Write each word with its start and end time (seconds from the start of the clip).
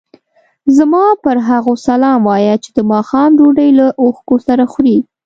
زما 0.77 1.05
پر 1.23 1.37
هغو 1.47 1.73
سلام 1.87 2.19
وایه 2.29 2.55
چې 2.63 2.69
د 2.77 2.79
ماښام 2.91 3.29
ډوډۍ 3.37 3.69
له 3.79 3.85
اوښکو 4.01 4.35
سره 4.47 4.63
خوري. 4.71 4.97